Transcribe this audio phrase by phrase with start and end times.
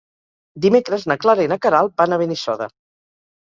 [0.65, 2.73] Dimecres na Clara i na Queralt van a Benissoda.